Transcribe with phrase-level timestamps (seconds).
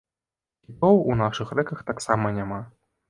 [0.69, 2.59] Кітоў у нашых рэках таксама няма.